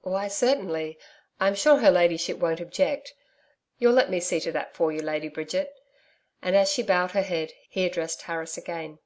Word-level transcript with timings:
'Why, 0.00 0.26
certainly. 0.26 0.98
I'm 1.38 1.54
sure 1.54 1.76
her 1.78 1.92
Ladyship 1.92 2.38
won't 2.38 2.58
object. 2.58 3.14
You'll 3.78 3.92
let 3.92 4.10
me 4.10 4.18
see 4.18 4.40
to 4.40 4.50
that 4.50 4.74
for 4.74 4.90
you, 4.90 5.00
Lady 5.00 5.28
Bridget,' 5.28 5.72
and, 6.42 6.56
as 6.56 6.68
she 6.72 6.82
bowed 6.82 7.12
her 7.12 7.22
head, 7.22 7.52
he 7.68 7.86
addressed 7.86 8.22
Harris 8.22 8.58
again. 8.58 8.98